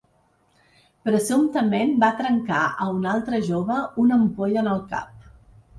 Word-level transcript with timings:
Presumptament 1.09 1.93
va 2.05 2.11
trencar 2.23 2.65
a 2.87 2.91
un 2.97 3.07
altre 3.13 3.45
jove 3.53 3.79
una 4.07 4.21
ampolla 4.23 4.67
en 4.67 4.73
el 4.77 4.85
cap. 4.95 5.33